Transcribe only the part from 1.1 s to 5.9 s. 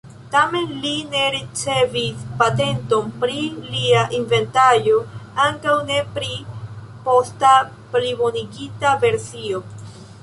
ne ricevis patenton pri lia inventaĵo, ankaŭ